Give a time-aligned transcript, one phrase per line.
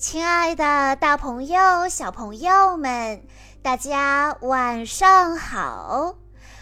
[0.00, 3.22] 亲爱的，大朋友、小朋友们，
[3.60, 6.14] 大家晚上好！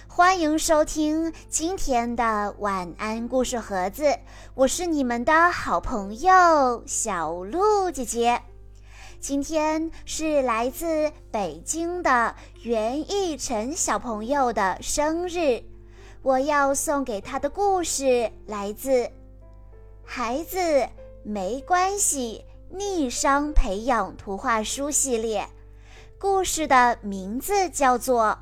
[0.08, 4.18] 欢迎收听今天的晚安故事盒子，
[4.54, 8.43] 我是你们的好朋友小鹿姐姐。
[9.20, 12.34] 今天是来自北京的
[12.64, 15.62] 袁逸晨小朋友的生日，
[16.23, 18.91] 我要送给他的故事来自
[20.05, 20.89] 《孩子
[21.22, 22.44] 没关系》。
[22.71, 25.49] 逆商培养图画书系列，
[26.18, 28.39] 故事的名字叫做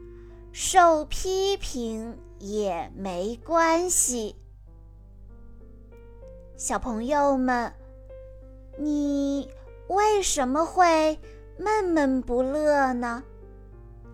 [0.52, 4.36] 《受批评也没关系》。
[6.56, 7.72] 小朋友们，
[8.78, 9.50] 你
[9.88, 11.18] 为什么会
[11.58, 13.24] 闷闷不乐呢？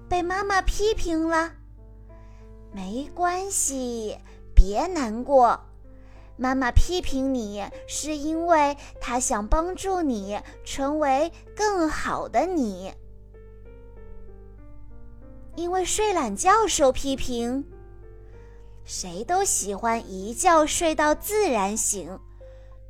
[0.09, 1.53] 被妈妈批评了？
[2.71, 4.19] 没关系，
[4.55, 5.61] 别难过。
[6.43, 12.93] 妈妈批评你，是因为她想帮助你成为更好的你。
[15.55, 17.65] 因为睡懒觉受批评，
[18.85, 22.19] 谁都喜欢一觉睡到自然醒。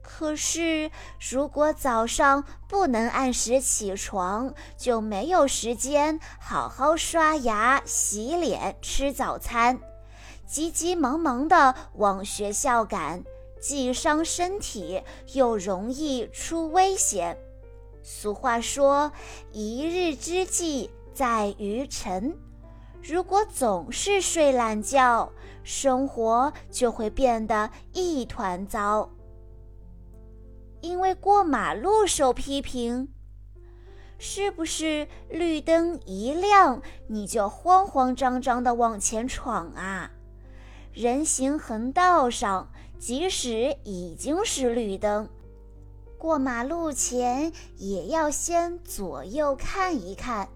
[0.01, 0.91] 可是，
[1.31, 9.79] 如果早上不能按时起床，就没有时间好好刷牙、洗脸、吃早餐，
[10.47, 13.23] 急急忙忙的往学校赶。
[13.63, 15.01] 既伤身体，
[15.35, 17.39] 又容易出危险。
[18.03, 19.13] 俗话说
[19.53, 22.37] ：“一日之计在于晨。”
[23.01, 25.33] 如果总是睡懒觉，
[25.63, 29.09] 生活就会变得一团糟。
[30.81, 33.09] 因为过马路受批评，
[34.19, 40.11] 是不是绿灯一亮你就慌慌张张地往前闯啊？
[40.93, 42.73] 人行横道上。
[43.03, 45.29] 即使已经是绿灯，
[46.19, 50.49] 过马路前也要先左右看一看，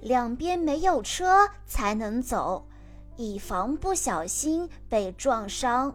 [0.00, 2.66] 两边没有车才能走，
[3.16, 5.94] 以防不小心被撞伤。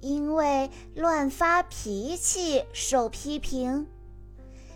[0.00, 3.88] 因为乱发脾气受批评，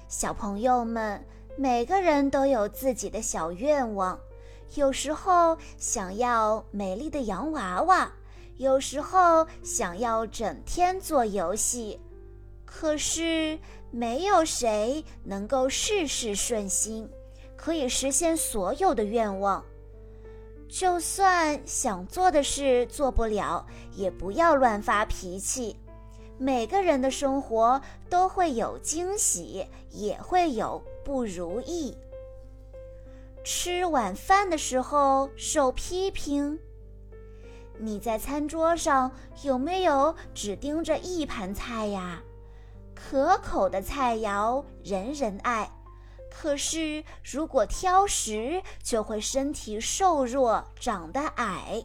[0.09, 1.25] 小朋友们
[1.57, 4.19] 每个人都有自己的小愿望，
[4.75, 8.11] 有时候想要美丽的洋娃娃。
[8.61, 11.99] 有时候想要整天做游戏，
[12.67, 13.59] 可是
[13.91, 17.09] 没有谁能够事事顺心，
[17.57, 19.65] 可以实现所有的愿望。
[20.69, 23.65] 就算想做的事做不了，
[23.97, 25.75] 也不要乱发脾气。
[26.37, 31.97] 每个人的生活都会有惊喜，也会有不如意。
[33.43, 36.59] 吃晚饭的时候受批评。
[37.83, 39.11] 你在餐桌上
[39.43, 42.21] 有没有只盯着一盘菜呀？
[42.95, 45.71] 可口的菜肴人人爱，
[46.31, 51.83] 可是如果挑食，就会身体瘦弱，长得矮。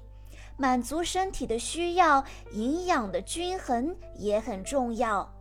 [0.57, 5.33] 满足身体的需要，营养的均衡也很重要。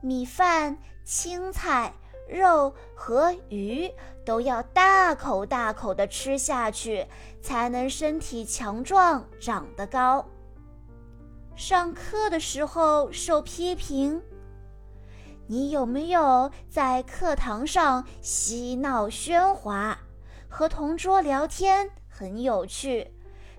[0.00, 1.92] 米饭、青菜。
[2.30, 3.92] 肉和鱼
[4.24, 7.06] 都要大口大口地吃下去，
[7.42, 10.24] 才能身体强壮、长得高。
[11.56, 14.22] 上课的时候受批评，
[15.46, 19.98] 你有没有在课堂上嬉闹喧哗？
[20.48, 23.10] 和同桌聊天很有趣，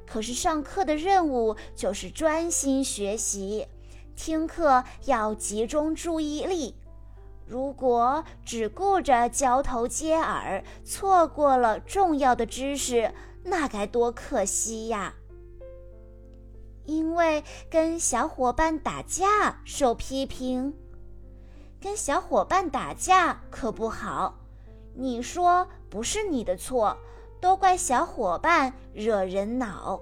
[0.05, 3.67] 可是上课的任务就是专心学习，
[4.15, 6.75] 听课要集中注意力。
[7.51, 13.13] 如果只顾着交头接耳，错过了重要的知识，
[13.43, 15.15] 那该多可惜呀！
[16.85, 20.73] 因为跟小伙伴打架受批评，
[21.81, 24.39] 跟小伙伴打架可不好。
[24.95, 26.95] 你说不是你的错，
[27.41, 29.99] 都怪小伙伴惹人恼。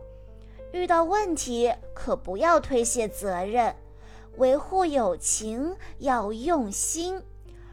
[0.72, 3.76] 遇到问题可不要推卸责任，
[4.38, 7.24] 维护友情要用心。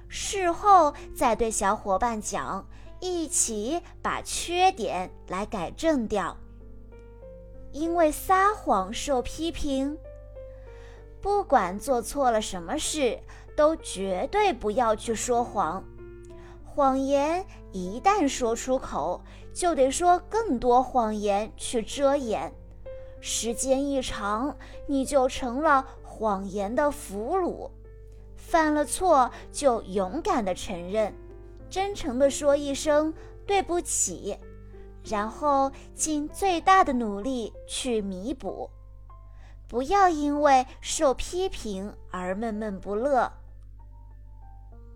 [0.08, 2.66] 事后再对小伙伴讲，
[3.00, 6.36] 一起把缺点来改正掉。
[7.72, 9.98] 因为撒谎受批评，
[11.20, 13.18] 不管做错了什么事，
[13.54, 15.84] 都绝对不要去说谎。
[16.64, 19.22] 谎言一旦说出口，
[19.52, 22.52] 就得说更多谎言去遮掩。
[23.20, 24.56] 时间一长，
[24.86, 27.70] 你就成了谎言的俘虏。
[28.36, 31.12] 犯了错就勇敢的承认，
[31.68, 33.12] 真诚的说一声
[33.46, 34.38] 对不起，
[35.04, 38.70] 然后尽最大的努力去弥补。
[39.68, 43.32] 不要因为受批评而闷闷不乐。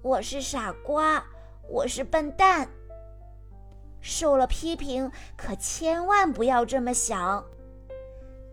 [0.03, 1.25] 我是傻瓜，
[1.69, 2.69] 我是笨蛋。
[4.01, 7.45] 受了批评，可千万不要这么想。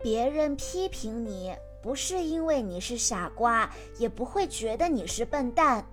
[0.02, 5.84] 别人批评你，不是因为你是傻瓜，也不会觉得你是笨蛋。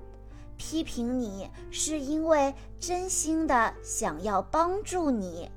[0.58, 5.50] 批评你，是因为真心的想要帮助你。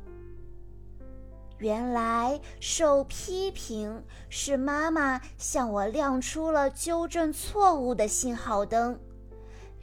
[1.59, 8.99] 原来受批评是妈妈向我亮出了纠正错误的信号灯。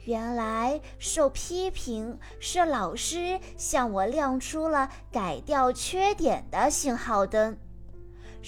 [0.04, 7.58] 原来受批评是老师向我亮出了改掉缺点的信号灯。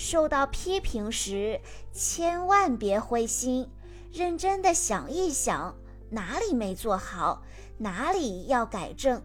[0.00, 1.60] 受到批评时，
[1.92, 3.68] 千万别灰心，
[4.12, 5.74] 认真的想一想
[6.10, 7.42] 哪里没做好，
[7.78, 9.20] 哪里要改正。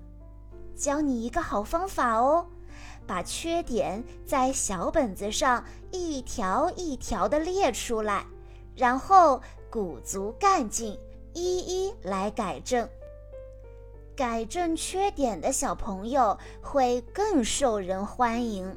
[0.76, 2.48] 教你一个好方法哦，
[3.06, 8.26] 把缺点在小本子上一条一条的列出来，
[8.76, 11.00] 然后鼓足干劲。
[11.36, 12.90] 一一来改正，
[14.16, 18.76] 改正缺点的小朋友会更受人欢迎。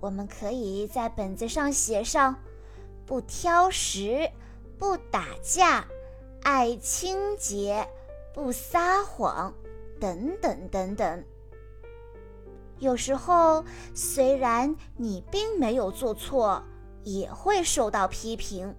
[0.00, 2.34] 我们可以在本子上写上：
[3.06, 4.30] 不挑食，
[4.78, 5.84] 不打架，
[6.42, 7.86] 爱清洁，
[8.32, 9.52] 不撒谎，
[10.00, 11.24] 等等等等。
[12.78, 13.62] 有时候，
[13.94, 16.64] 虽然你并没有做错，
[17.04, 18.74] 也会受到批评。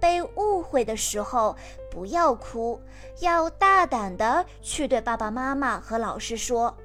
[0.00, 1.56] 被误会的时候，
[1.90, 2.80] 不要哭，
[3.20, 6.76] 要大胆的去对爸爸妈妈和老师说：“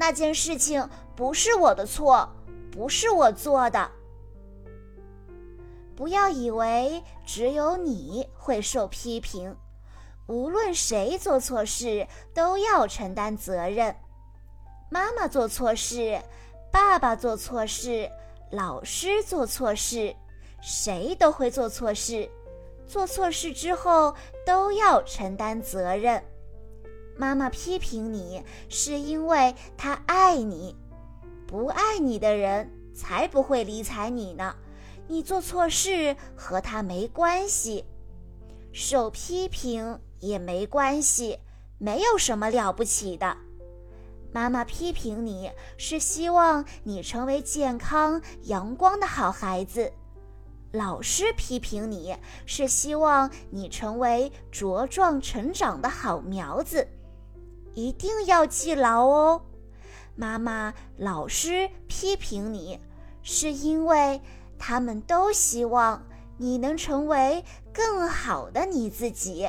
[0.00, 2.26] 那件事情不是我的错，
[2.72, 3.90] 不是我做的。”
[5.94, 9.54] 不要以为只有你会受批评，
[10.26, 13.94] 无论谁做错事都要承担责任。
[14.88, 16.18] 妈妈做错事，
[16.72, 18.10] 爸爸做错事，
[18.50, 20.16] 老师做错事。
[20.62, 22.26] 谁都会做错事，
[22.86, 24.14] 做错事之后
[24.46, 26.24] 都要承担责任。
[27.20, 30.74] 妈妈批评你，是因为她爱你；
[31.46, 34.56] 不爱你的人才不会理睬你呢。
[35.06, 37.84] 你做错事和他没关系，
[38.72, 41.40] 受批评也没关系，
[41.76, 43.36] 没有什么了不起的。
[44.32, 49.92] 妈妈批评你是希望你成为健康阳光的好孩子。
[50.72, 56.88] 老师批评你是希望你成为茁壮成长的好苗子，
[57.80, 59.42] 一定要记牢哦。
[60.14, 62.78] 妈妈、老师批评你，
[63.22, 64.20] 是因为
[64.58, 66.06] 他们都希望
[66.36, 67.42] 你能成为
[67.72, 69.48] 更好的你自己。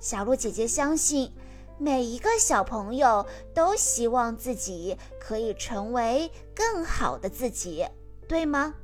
[0.00, 1.30] 小鹿姐姐相信，
[1.76, 7.86] 每一个小朋友都希望自己可以成为更好的自己，
[8.26, 8.74] 对吗？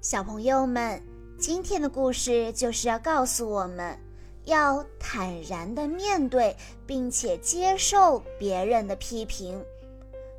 [0.00, 1.00] 小朋友们，
[1.38, 3.96] 今天的故事就是要告诉我们，
[4.46, 6.56] 要坦然的面对
[6.86, 9.62] 并且接受别人的批评，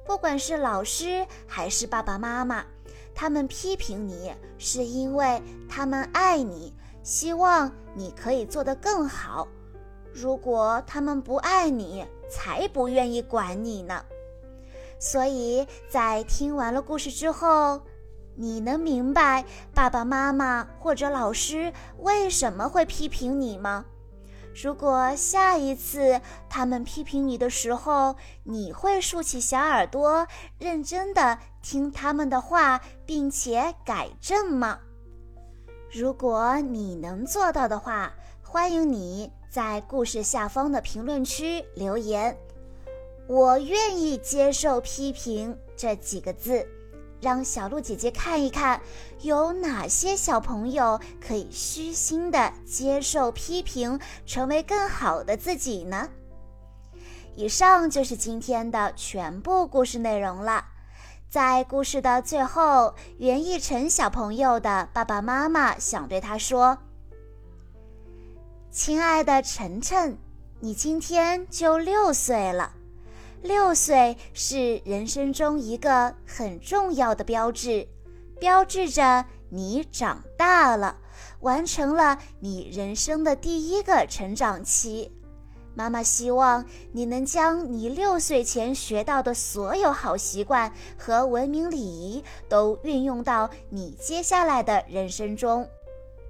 [0.06, 2.65] 不管是老师还是爸爸妈妈，
[3.13, 6.74] 他们批评你是因为他们爱你，
[7.04, 9.48] 希望你可以做得更好。
[10.12, 14.04] 如果他们不爱你，才不愿意管你呢。
[15.00, 17.81] 所以在听完了故事之后。
[18.39, 19.44] 你能明白
[19.74, 23.83] 爸爸妈妈或者老师为什么会批评你吗？
[24.59, 34.80] 如果下一次他们批评你的时候，你会竖起小耳朵，认真的听他们的话，并且改正吗？
[35.92, 38.11] 如果你能做到的话，
[38.42, 42.35] 欢迎你在故事下方的评论区留言。
[43.28, 46.68] 我愿意接受批评这几个字。
[47.21, 48.80] 让小鹿姐姐看一看，
[49.21, 56.09] 有哪些小朋友可以虚心的接受批评，成为更好的自己呢？
[57.36, 60.66] 以上就是今天的全部故事内容了。
[61.30, 66.78] 在故事的最后，袁逸晨小朋友的爸爸妈妈想对他说
[68.71, 70.18] ：“亲爱的晨晨，
[70.62, 72.71] 你今天就六岁了。”
[73.47, 77.87] 六岁是人生中一个很重要的标志，
[78.42, 80.97] 标志着你长大了，
[81.39, 85.13] 完成了你人生的第一个成长期。
[85.73, 95.66] 妈妈希望你能将你六岁前学到的所有好习惯和文明礼仪都运用到你接下来的人生中，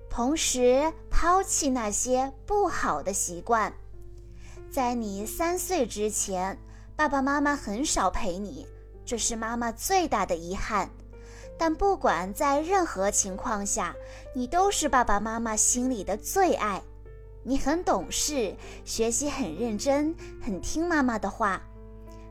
[0.07, 3.73] 同时抛弃那些不好的习惯。
[4.69, 6.59] 在你三岁之前。
[6.97, 8.65] 爸爸妈妈很少陪你，
[9.05, 10.89] 这是妈妈最大的遗憾。
[11.55, 13.95] 但不管在任何情况下，
[14.33, 16.81] 你都是爸爸妈妈心里的最爱。
[17.43, 21.61] 你很懂事，学习很认真，很听妈妈的话。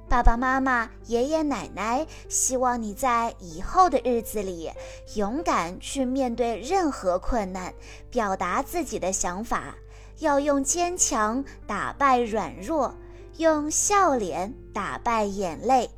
[0.08, 4.72] 爸爸妈妈、爷爷奶奶希望你在以后的日子里
[5.14, 7.72] 勇敢去面对任何困难，
[8.10, 9.76] 表达自己的想法，
[10.18, 12.92] 要用坚强打败软弱，
[13.38, 15.90] 用笑脸打败眼泪。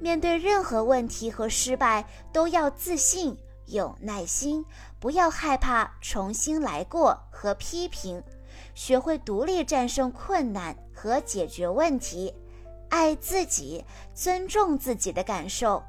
[0.00, 4.64] 面对任何问题和失败，都要自信、有耐心，
[5.00, 8.22] 不要害怕重新来过和批评，
[8.74, 12.32] 学会独立战胜困难和解决问题。
[12.88, 15.82] 爱自己，尊重自己的感受，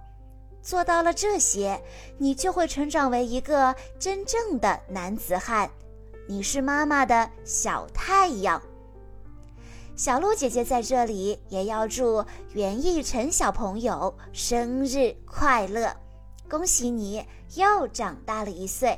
[0.62, 1.82] 做到了这些，
[2.18, 5.70] 你就会成长为一个真正的男子汉。
[6.28, 8.62] 你是妈妈的小太阳。
[10.00, 15.94] 小鹿姐姐在这里也要祝袁逸晨小朋友生日快乐，
[16.50, 17.26] 恭喜你
[17.56, 18.98] 又长大了一岁。